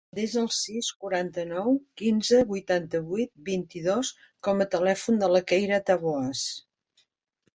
[0.17, 4.11] Desa el sis, quaranta-nou, quinze, vuitanta-vuit, vint-i-dos
[4.47, 6.45] com a telèfon de la Keira Taboas.